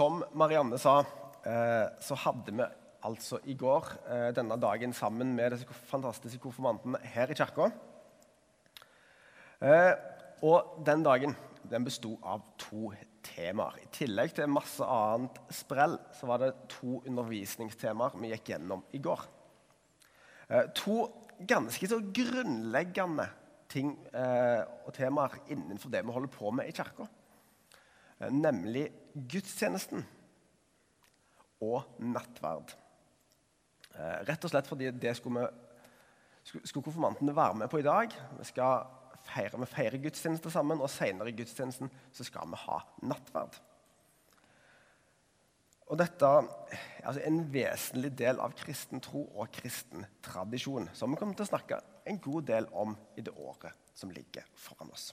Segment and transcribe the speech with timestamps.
[0.00, 1.02] som Marianne sa,
[1.44, 2.64] eh, så hadde vi
[3.04, 7.66] altså i går eh, denne dagen sammen med disse fantastiske konfirmantene her i kirka.
[9.60, 9.92] Eh,
[10.48, 11.36] og den dagen
[11.68, 12.94] den besto av to
[13.26, 13.76] temaer.
[13.82, 19.02] I tillegg til masse annet sprell så var det to undervisningstemaer vi gikk gjennom i
[19.04, 19.28] går.
[20.80, 20.96] To
[21.46, 23.28] ganske så grunnleggende
[23.70, 27.04] ting og temaer innenfor det vi holder på med i kirka.
[28.28, 28.90] Nemlig
[29.32, 30.04] gudstjenesten
[31.64, 32.74] og nattverd.
[33.96, 35.46] Eh, rett og slett fordi det skulle,
[36.52, 38.12] vi, skulle konfirmantene være med på i dag.
[38.38, 38.84] Vi skal
[39.26, 42.78] feire, vi feirer gudstjeneste sammen, og senere i gudstjenesten så skal vi ha
[43.08, 43.58] nattverd.
[45.90, 46.46] Og dette er
[47.02, 51.50] altså en vesentlig del av kristen tro og kristen tradisjon, som vi kommer til å
[51.50, 55.10] snakke en god del om i det året som ligger foran oss.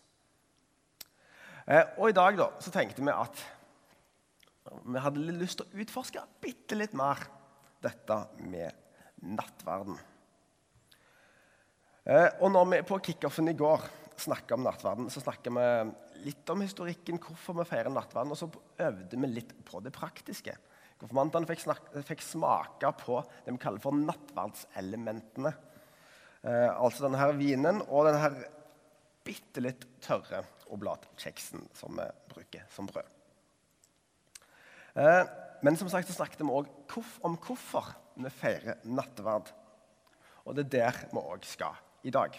[1.68, 3.42] Eh, og i dag da, så tenkte vi at
[4.88, 7.20] vi hadde lyst til å utforske bitte litt mer
[7.84, 8.72] dette med
[9.36, 9.98] nattverden.
[12.08, 13.84] Eh, og når vi på kickoffen i går
[14.18, 15.68] snakka om nattverden, så snakka vi
[16.30, 18.48] litt om historikken, hvorfor vi feirer nattverden, og så
[18.88, 20.56] øvde vi litt på det praktiske.
[20.98, 21.68] Konfirmantene fikk,
[22.08, 25.52] fikk, smake på det vi kaller for nattverdselementene.
[26.48, 28.40] Eh, altså denne her vinen og denne her
[29.28, 30.42] bitte litt tørre
[30.74, 33.14] oblatkjeksen som vi bruker som brød.
[34.98, 35.24] Eh,
[35.62, 36.70] men som sagt så snakket vi òg
[37.26, 39.52] om hvorfor vi feirer nattverd.
[40.48, 42.38] Og det er der vi òg skal i dag.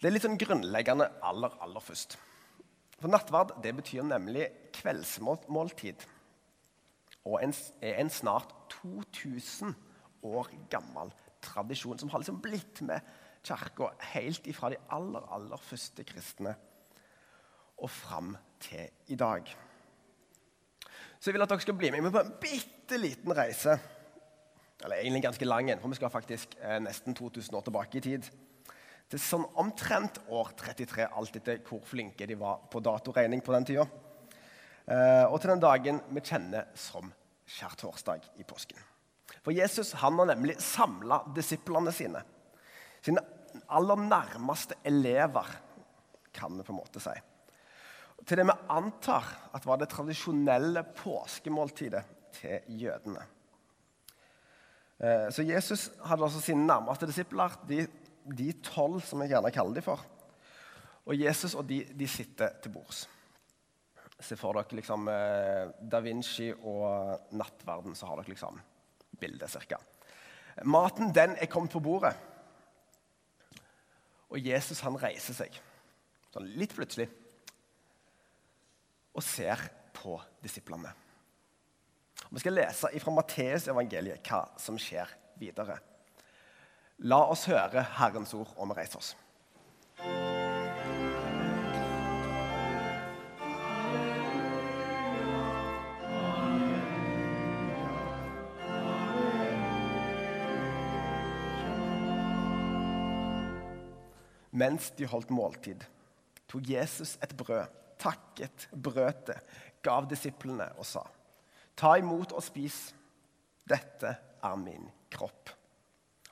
[0.00, 2.16] Det er litt sånn grunnleggende aller, aller først.
[3.00, 6.04] For nattverd det betyr nemlig kveldsmåltid.
[7.28, 7.52] Og en,
[7.84, 9.74] er en snart 2000
[10.28, 11.12] år gammel
[11.44, 13.04] tradisjon som har liksom blitt med
[13.46, 16.54] kirka helt ifra de aller, aller første kristne
[17.80, 19.48] og fram til i dag.
[21.20, 23.76] Så jeg vil at dere skal bli med meg på en bitte liten reise.
[24.80, 28.04] Eller egentlig ganske lang en, for vi skal faktisk eh, nesten 2000 år tilbake i
[28.04, 28.28] tid.
[29.10, 33.68] Til sånn omtrent år 33, alt etter hvor flinke de var på datoregning på den
[33.68, 33.84] tida.
[34.86, 37.12] Eh, og til den dagen vi kjenner som
[37.50, 38.80] skjærtorsdag i påsken.
[39.44, 42.22] For Jesus han har nemlig samla disiplene sine.
[43.00, 43.24] Sine
[43.70, 45.48] aller nærmeste elever,
[46.32, 47.16] kan vi på en måte si
[48.26, 52.02] til det vi antar at var det tradisjonelle påskemåltidet
[52.36, 53.22] til jødene.
[55.00, 57.86] Eh, så Jesus hadde også sine nærmeste disipler, de,
[58.24, 60.04] de tolv som jeg gjerne kaller dem for.
[61.08, 63.06] Og Jesus og de, de sitter til bords.
[64.20, 68.60] Se for dere liksom eh, Da Vinci og nattverden, så har dere liksom
[69.20, 69.80] bildet cirka.
[70.68, 72.12] Maten den er kommet på bordet.
[74.30, 75.54] Og Jesus han reiser seg,
[76.30, 77.08] sånn litt plutselig
[79.10, 79.62] og ser
[79.96, 80.92] på disiplene.
[82.30, 85.10] Vi skal lese fra Matteus evangeliet hva som skjer
[85.40, 85.80] videre.
[87.10, 89.14] La oss høre Herrens ord, og vi reiser oss.
[104.60, 105.84] Mens de holdt måltid,
[106.50, 109.38] tok Jesus et brød takket, brøt det,
[109.84, 111.04] gav disiplene og sa.:
[111.76, 112.90] Ta imot og spis.
[113.68, 115.52] Dette er min kropp.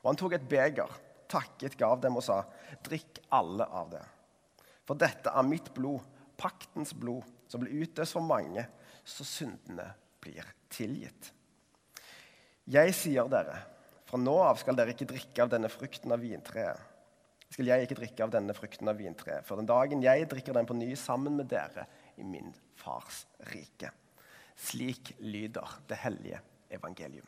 [0.02, 0.90] Og han tok et beger,
[1.30, 2.42] takket, gav dem og sa.:
[2.84, 4.04] Drikk alle av det.
[4.88, 6.00] For dette er mitt blod,
[6.36, 8.64] paktens blod, som blir utøst for mange,
[9.04, 9.90] så syndene
[10.20, 11.32] blir tilgitt.
[12.68, 13.56] Jeg sier dere,
[14.08, 16.97] fra nå av skal dere ikke drikke av denne frukten av vintreet
[17.58, 20.66] skal jeg ikke drikke av denne frukten av vintreet, for den dagen jeg drikker den
[20.68, 23.90] på ny sammen med dere i min fars rike.
[24.54, 26.38] Slik lyder det hellige
[26.70, 27.26] evangelium.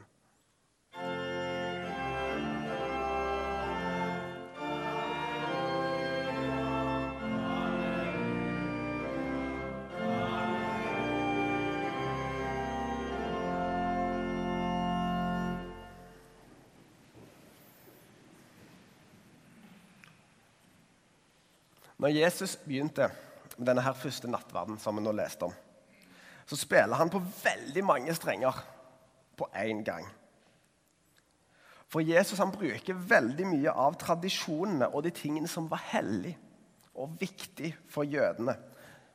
[22.00, 23.10] Når Jesus begynte
[23.58, 25.52] med denne her første nattverden, som vi nå leste om,
[26.48, 28.56] så spiller han på veldig mange strenger
[29.36, 30.06] på én gang.
[31.90, 36.32] For Jesus han bruker veldig mye av tradisjonene og de tingene som var hellig
[37.00, 38.56] og viktig for jødene,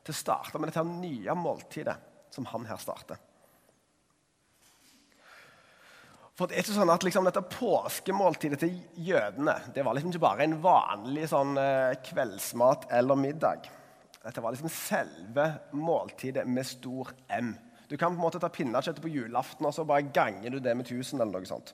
[0.06, 1.96] til å starte med dette nye måltidet
[2.30, 3.18] som han her starter.
[6.36, 8.74] For det er ikke sånn at liksom, Dette påskemåltidet til
[9.08, 13.70] jødene det var liksom ikke bare en vanlig sånn, eh, kveldsmat eller middag.
[14.20, 15.46] Dette var liksom selve
[15.78, 17.56] måltidet med stor M,
[17.88, 20.72] Du kan på en måte ta pinnekjøttet på julaften og så bare ganger du det
[20.74, 21.20] med 1000.
[21.20, 21.72] eller noe sånt.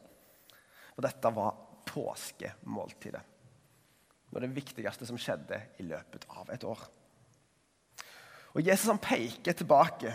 [0.94, 1.54] Og dette var
[1.88, 3.22] påskemåltidet.
[3.22, 6.78] Det var det viktigste som skjedde i løpet av et år.
[8.52, 10.12] Og Jesus han peker tilbake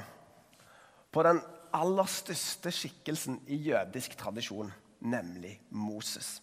[1.12, 1.42] på den
[1.78, 6.38] aller største skikkelsen i jødisk tradisjon, nemlig Moses.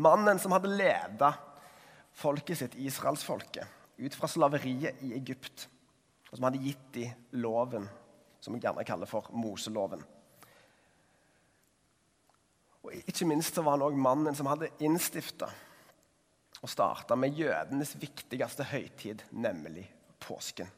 [0.00, 1.32] Mannen som hadde leda
[2.16, 3.66] folket sitt, israelsfolket,
[4.00, 5.66] ut fra slaveriet i Egypt.
[6.30, 7.88] Og som hadde gitt dem loven,
[8.40, 10.02] som vi gjerne kaller for Moseloven.
[12.80, 15.50] Og Ikke minst så var han òg mannen som hadde innstifta
[16.60, 19.86] og starta med jødenes viktigste høytid, nemlig
[20.20, 20.68] påsken.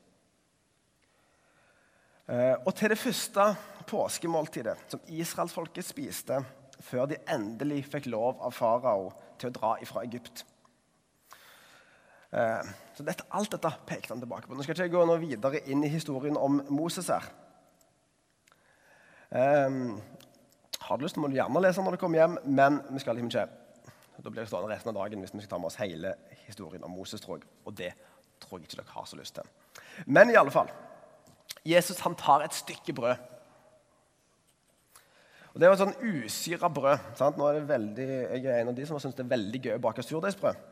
[2.29, 3.49] Eh, og til det første
[3.91, 6.39] påskemåltidet som israelsfolket spiste
[6.83, 9.11] før de endelig fikk lov av farao
[9.41, 10.45] til å dra ifra Egypt.
[12.33, 14.55] Eh, så dette, Alt dette pekte han tilbake på.
[14.55, 17.27] Nå skal ikke jeg gå videre inn i historien om Moses her.
[19.33, 19.97] Um,
[20.85, 23.31] har du lyst, må du gjerne lese når du kommer hjem, men vi skal liksom
[23.33, 23.47] ikke
[24.23, 26.15] da blir det stående resten av dagen hvis vi skal ta med oss hele
[26.45, 27.21] historien om Moses.
[27.21, 27.49] Tror jeg.
[27.67, 27.91] Og det
[28.43, 29.49] tror jeg ikke dere har så lyst til.
[30.07, 30.71] Men i alle fall,
[31.67, 33.29] Jesus han tar et stykke brød.
[35.53, 37.09] Og Det er jo sånn usyra brød.
[37.19, 37.37] Sant?
[37.37, 39.75] Nå er det veldig, jeg er en av de som syntes det er veldig gøy
[39.77, 40.69] å bake surdeigsbrød.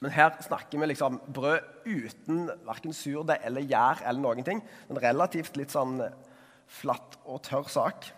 [0.00, 4.62] Men her snakker vi liksom brød uten verken surdeig eller gjær eller noen ting.
[4.88, 6.00] En relativt litt sånn
[6.80, 8.08] flatt og tørr sak.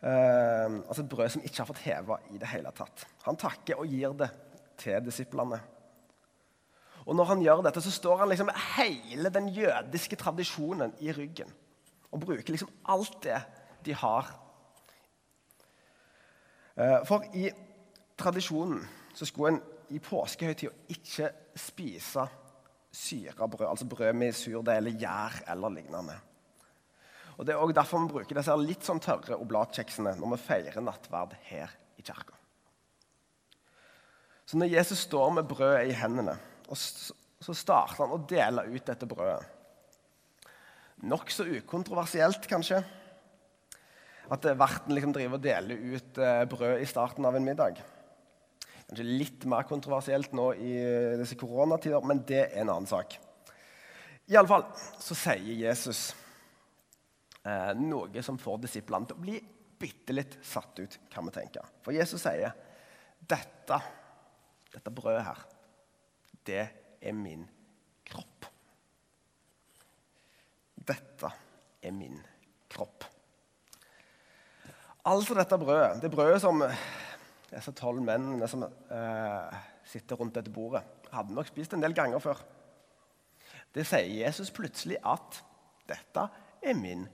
[0.00, 3.04] Eh, altså et brød som ikke har fått heva i det hele tatt.
[3.26, 4.30] Han takker og gir det
[4.80, 5.60] til disiplene.
[7.08, 11.48] Og når han gjør dette, så står han liksom hele den jødiske tradisjonen i ryggen.
[12.12, 13.40] Og bruker liksom alt det
[13.86, 14.28] de har.
[16.76, 17.48] Uh, for i
[18.18, 18.84] tradisjonen
[19.16, 22.26] så skulle en i påskehøytida ikke spise
[22.92, 26.18] syra brød, altså brød med surdeig eller gjær eller lignende.
[27.38, 30.84] Og Det er også derfor vi bruker disse litt sånn tørre oblatkjeksene når vi feirer
[30.84, 32.34] nattverd her i kirka.
[34.48, 36.38] Så når Jesus står med brødet i hendene,
[36.76, 39.44] så starter han å dele ut dette brødet.
[41.08, 42.80] Nokså ukontroversielt, kanskje,
[44.28, 47.78] at verten liksom driver og deler ut eh, brød i starten av en middag.
[48.88, 50.72] Kanskje litt mer kontroversielt nå i
[51.20, 53.14] disse koronatider, men det er en annen sak.
[54.28, 54.66] I alle fall
[55.00, 56.10] så sier Jesus
[57.46, 59.38] eh, noe som får disiplene til å bli
[59.78, 61.62] bitte litt satt ut, kan vi tenke.
[61.84, 62.52] For Jesus sier
[63.28, 63.78] dette,
[64.74, 65.46] dette brødet her,
[66.48, 66.64] det
[67.00, 67.44] er min
[68.08, 68.48] kropp.
[70.88, 71.30] Dette
[71.84, 72.18] er min
[72.72, 73.04] kropp.
[75.08, 76.64] Altså dette brødet, det brødet som
[77.48, 82.20] disse tolv mennene som eh, sitter rundt dette bordet, hadde nok spist en del ganger
[82.20, 82.42] før.
[83.72, 85.42] Det sier Jesus plutselig at
[85.88, 86.28] 'dette
[86.62, 87.06] er min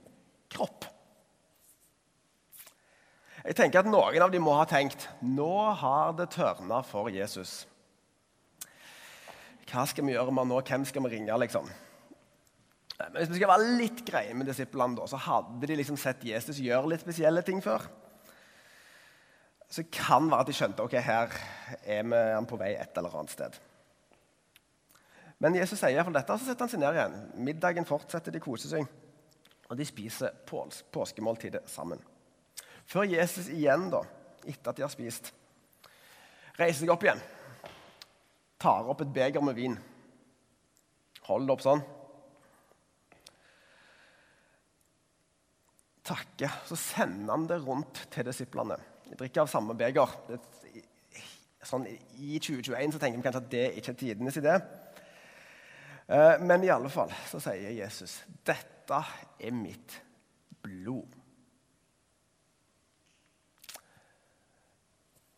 [0.51, 0.89] kropp'.
[3.45, 7.67] Jeg tenker at Noen av dem må ha tenkt nå har det tørna for Jesus.
[9.65, 10.61] Hva skal vi gjøre med nå?
[10.61, 11.37] Hvem skal vi ringe?
[11.41, 11.69] liksom?
[12.99, 16.61] Men Hvis vi skal være litt greie med disiplene, så hadde de liksom sett Jesus
[16.63, 17.87] gjøre litt spesielle ting før
[19.75, 21.33] så kan det være at de skjønte ok, her
[21.83, 22.19] er vi
[22.49, 23.57] på vei et eller annet sted.
[25.43, 27.15] Men Jesus sier iallfall dette, så setter han seg ned igjen.
[27.43, 28.85] Middagen fortsetter, de koser seg.
[29.67, 31.99] Og de spiser pås påskemåltidet sammen.
[32.87, 34.03] Før Jesus igjen, da,
[34.45, 35.33] etter at de har spist,
[36.55, 37.19] reiser seg opp igjen.
[38.65, 39.75] Tar opp et beger med vin.
[41.27, 41.83] Hold det opp sånn.
[46.05, 46.49] Takke.
[46.65, 48.79] Så sender han det rundt til disiplene.
[49.05, 50.15] De drikker av samme beger.
[51.65, 54.57] Sånn, I 2021 så tenker vi kanskje at det ikke er tidenes idé.
[56.09, 58.19] Eh, men i alle fall så sier Jesus
[58.49, 59.03] dette
[59.41, 59.99] er mitt
[60.65, 61.13] blod.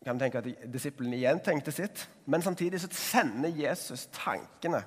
[0.08, 4.80] Kan tenke at Disiplene igjen tenkte sitt, men samtidig så sender Jesus tankene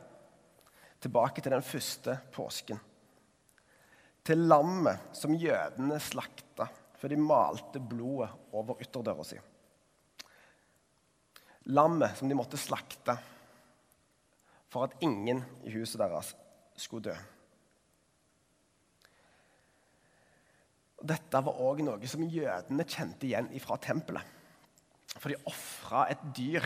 [1.01, 2.79] tilbake til den første påsken.
[4.25, 9.37] Til lammet som jødene slakta før de malte blodet over ytterdøra si.
[11.73, 13.15] Lammet som de måtte slakte
[14.71, 16.33] for at ingen i huset deres
[16.79, 17.15] skulle dø.
[21.01, 24.40] Dette var òg noe som jødene kjente igjen fra tempelet.
[25.17, 26.65] For de ofra et dyr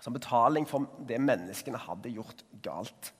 [0.00, 3.12] som betaling for det menneskene hadde gjort galt.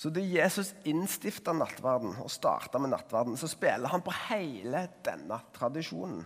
[0.00, 5.40] Så da Jesus innstifta nattverden og starta med nattverden, så spiller han på hele denne
[5.52, 6.22] tradisjonen.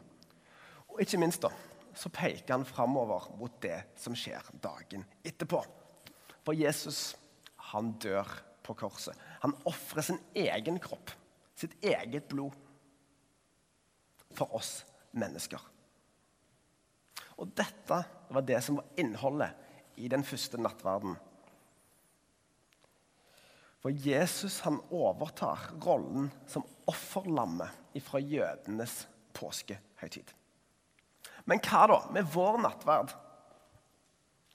[0.93, 1.51] Og ikke minst da,
[1.97, 5.65] så peker han framover mot det som skjer dagen etterpå.
[6.47, 7.17] For Jesus,
[7.73, 8.29] han dør
[8.63, 9.19] på korset.
[9.43, 11.11] Han ofrer sin egen kropp,
[11.59, 12.55] sitt eget blod,
[14.35, 14.85] for oss
[15.19, 15.61] mennesker.
[17.41, 21.17] Og dette var det som var innholdet i den første nattverden.
[23.85, 29.03] For Jesus han overtar rollen som offerlammet fra jødenes
[29.37, 30.31] påskehøytid.
[31.45, 33.13] Men hva da med vår nattverd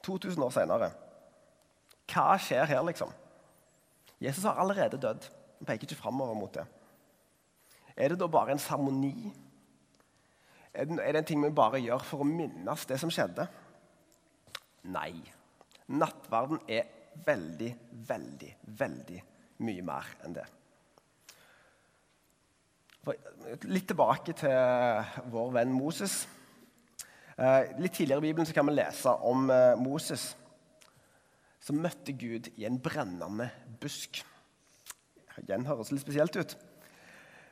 [0.06, 0.90] 2000 år senere?
[2.10, 3.12] Hva skjer her, liksom?
[4.20, 5.28] Jesus har allerede dødd.
[5.60, 6.66] Han peker ikke framover mot det.
[8.00, 9.30] Er det da bare en seremoni?
[10.80, 13.50] Er, det en ting vi bare gjør for å minnes det som skjedde?
[14.94, 15.12] Nei.
[15.92, 16.88] Nattverden er
[17.26, 17.74] veldig,
[18.08, 19.20] veldig, veldig
[19.68, 20.46] mye mer enn det.
[23.68, 26.22] Litt tilbake til vår venn Moses.
[27.36, 30.30] Eh, litt tidligere i Bibelen kan vi lese om eh, Moses
[31.64, 33.50] som møtte Gud i en brennende
[33.82, 34.22] busk.
[35.44, 36.56] Igjen høres litt spesielt ut.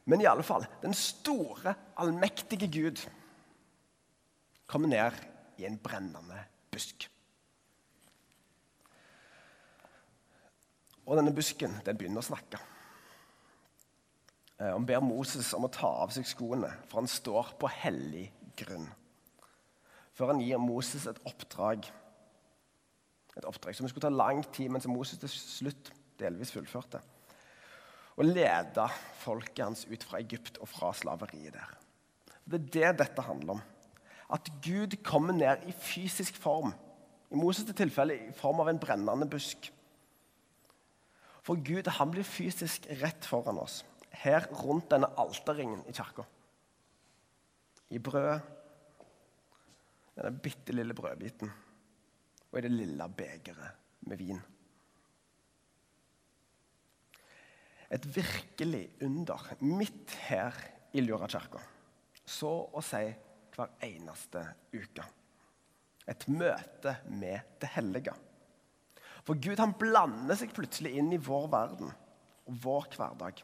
[0.07, 3.01] Men i alle fall, den store, allmektige Gud
[4.67, 5.17] kommer ned
[5.57, 7.07] i en brennende busk.
[11.07, 12.59] Og denne busken den begynner å snakke.
[14.59, 18.27] Eh, han ber Moses om å ta av seg skoene, for han står på hellig
[18.59, 18.89] grunn
[20.17, 21.85] før han gir Moses et oppdrag.
[23.37, 27.03] Et oppdrag som skulle ta lang tid, men som Moses til slutt delvis fullførte.
[28.17, 28.87] Å lede
[29.21, 31.75] folket hans ut fra Egypt og fra slaveriet der.
[32.47, 33.61] Det er det dette handler om.
[34.33, 36.73] At Gud kommer ned i fysisk form.
[37.31, 39.71] I Moses' tilfelle i form av en brennende busk.
[41.47, 46.25] For Gud han blir fysisk rett foran oss, her rundt denne alterringen i kirka.
[47.89, 48.41] I brødet
[50.17, 51.51] denne bitte lille brødbiten
[52.51, 54.39] og i det lille begeret med vin.
[57.91, 60.55] Et virkelig under midt her
[60.93, 61.61] i Lura kirke.
[62.27, 63.05] Så å si
[63.57, 64.43] hver eneste
[64.75, 65.05] uke.
[66.07, 68.13] Et møte med det hellige.
[69.27, 71.91] For Gud han blander seg plutselig inn i vår verden
[72.47, 73.41] og vår hverdag.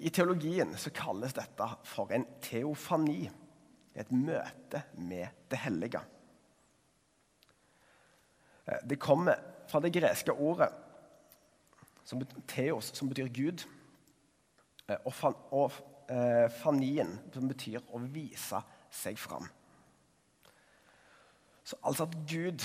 [0.00, 3.24] I teologien så kalles dette for en teofani
[3.98, 6.00] et møte med det hellige.
[8.86, 10.70] Det kommer fra det greske ordet
[12.06, 13.64] som teos, som betyr Gud,
[14.88, 15.74] eh, og, fan, og
[16.10, 19.46] eh, fanien, som betyr å vise seg fram.
[21.64, 22.64] Så altså at Gud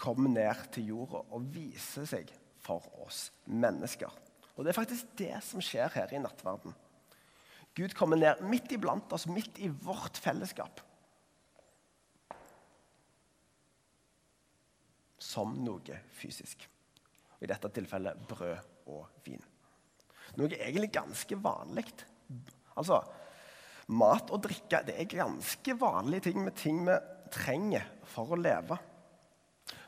[0.00, 2.30] kommer ned til jorda og viser seg
[2.62, 4.10] for oss mennesker.
[4.56, 6.74] Og Det er faktisk det som skjer her i nattverden.
[7.76, 10.82] Gud kommer ned midt iblant oss, midt i vårt fellesskap.
[15.22, 16.66] Som noe fysisk.
[17.42, 19.40] I dette tilfellet brød og vin.
[20.36, 21.88] Noe egentlig ganske vanlig.
[22.78, 23.02] Altså,
[23.92, 26.96] mat og drikke det er ganske vanlige ting med ting vi
[27.32, 28.78] trenger for å leve.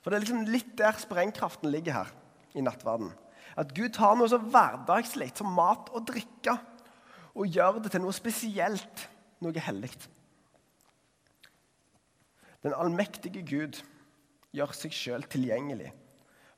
[0.02, 2.12] For Det er liksom litt der sprengkraften ligger her
[2.54, 3.12] i nattverden.
[3.56, 6.58] At Gud tar noe så hverdagslig som mat og drikke
[7.34, 9.06] og gjør det til noe spesielt,
[9.42, 9.92] noe hellig.
[12.64, 13.80] Den allmektige Gud
[14.54, 15.90] gjør seg sjøl tilgjengelig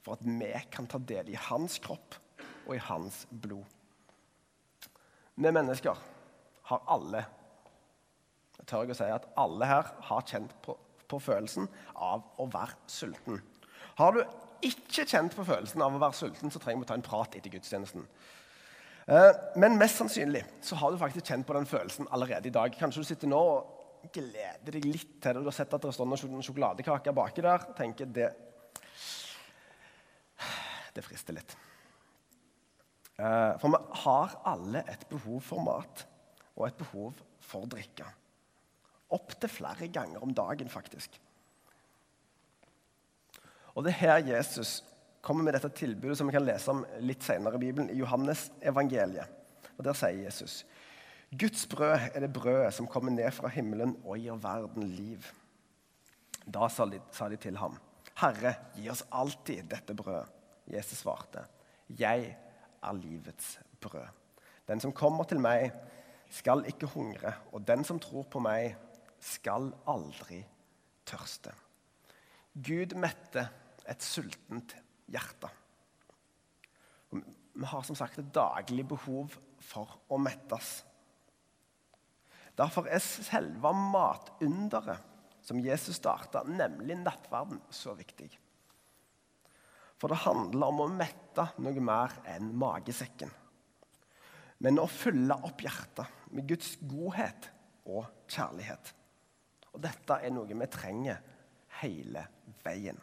[0.04, 2.18] for at vi kan ta del i hans kropp
[2.66, 3.75] og i hans blod.
[5.36, 5.98] Vi mennesker
[6.70, 7.26] har alle
[8.56, 10.74] jeg tør å si at alle her har kjent på,
[11.06, 13.38] på følelsen av å være sulten.
[14.00, 14.22] Har du
[14.66, 17.36] ikke kjent på følelsen av å være sulten, så trenger vi å ta en prat
[17.36, 18.06] etter gudstjenesten.
[19.06, 19.30] Eh,
[19.62, 22.74] men mest sannsynlig så har du faktisk kjent på den følelsen allerede i dag.
[22.74, 25.44] Kanskje du sitter nå og gleder deg litt til det.
[25.44, 27.70] Du har sett at det står noen sjokoladekaker baki der.
[27.78, 28.32] tenker det,
[30.96, 31.54] det frister litt.
[33.16, 36.04] Eh, for vi har alle et behov for mat
[36.56, 38.08] og et behov for drikke.
[39.16, 41.20] Opptil flere ganger om dagen, faktisk.
[43.76, 44.80] Og det er her Jesus
[45.24, 48.48] kommer med dette tilbudet som vi kan lese om litt senere i Bibelen, i Johannes
[48.62, 49.32] evangeliet.
[49.76, 50.64] Og Der sier Jesus
[51.36, 55.26] Guds brød er det brødet som kommer ned fra himmelen og gir verden liv.
[56.46, 57.74] Da sa de, sa de til ham,
[58.16, 60.30] Herre, gi oss alltid dette brødet.
[60.70, 61.42] Jesus svarte,
[61.98, 62.36] Jeg
[62.82, 64.06] er livets brød.
[64.68, 65.70] Den som kommer til meg,
[66.30, 68.74] skal ikke hungre, og den som tror på meg,
[69.22, 70.40] skal aldri
[71.06, 71.52] tørste.
[72.56, 73.46] Gud mette
[73.86, 74.74] et sultent
[75.12, 75.50] hjerte.
[77.12, 80.80] Vi har som sagt et daglig behov for å mettes.
[82.56, 85.14] Derfor er selve matunderet
[85.46, 88.30] som Jesus starta, nemlig nattverden, så viktig.
[89.96, 93.32] For det handler om å mette noe mer enn magesekken.
[94.64, 97.50] Men å fylle opp hjertet med Guds godhet
[97.88, 98.92] og kjærlighet.
[99.72, 101.20] Og dette er noe vi trenger
[101.82, 102.24] hele
[102.64, 102.98] veien.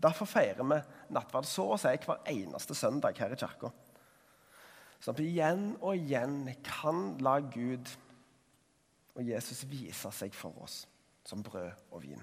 [0.00, 0.78] Derfor feirer vi
[1.14, 3.70] nattverd så å si hver eneste søndag her i kirka.
[5.00, 7.88] Sånn at vi igjen og igjen kan la Gud
[9.14, 10.82] og Jesus vise seg for oss
[11.26, 12.22] som brød og vin.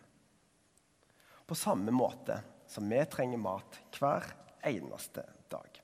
[1.47, 4.29] På samme måte som vi trenger mat hver
[4.67, 5.81] eneste dag.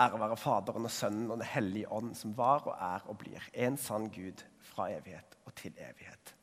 [0.00, 3.48] Ære være Faderen og Sønnen og Den hellige ånd, som var og er og blir
[3.54, 6.34] en sann Gud fra evighet og til evighet.